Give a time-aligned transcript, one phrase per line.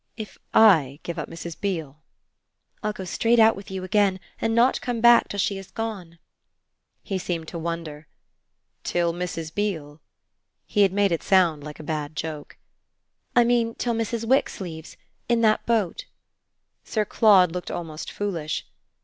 [0.17, 1.61] "If I give up Mrs.
[1.61, 2.01] Beale?"
[2.83, 6.17] "I'll go straight out with you again and not come back till she has gone."
[7.03, 8.07] He seemed to wonder.
[8.83, 9.53] "Till Mrs.
[9.53, 10.01] Beale?"
[10.65, 12.57] He had made it sound like a bad joke.
[13.35, 14.25] "I mean till Mrs.
[14.25, 14.97] Wix leaves
[15.29, 16.05] in that boat."
[16.83, 18.65] Sir Claude looked almost foolish.